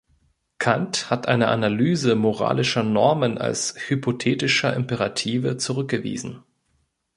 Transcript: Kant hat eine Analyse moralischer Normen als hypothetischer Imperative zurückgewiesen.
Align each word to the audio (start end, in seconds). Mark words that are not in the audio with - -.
Kant 0.57 1.11
hat 1.11 1.27
eine 1.27 1.49
Analyse 1.49 2.15
moralischer 2.15 2.81
Normen 2.81 3.37
als 3.37 3.75
hypothetischer 3.89 4.73
Imperative 4.75 5.57
zurückgewiesen. 5.57 6.41